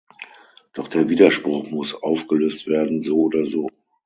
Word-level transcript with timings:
Doch 0.73 0.87
der 0.87 1.09
Widerspruch 1.09 1.69
muss 1.69 1.93
aufgelöst 1.93 2.65
werden 2.65 3.03
so 3.03 3.19
oder 3.19 3.45
so. 3.45 3.67